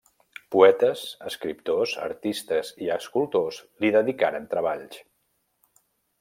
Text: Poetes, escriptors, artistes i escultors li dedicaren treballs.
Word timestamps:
Poetes, 0.53 1.03
escriptors, 1.31 1.93
artistes 2.05 2.73
i 2.87 2.91
escultors 2.97 3.61
li 3.85 3.93
dedicaren 3.99 4.49
treballs. 4.55 4.99